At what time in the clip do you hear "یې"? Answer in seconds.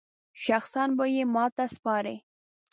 1.15-1.23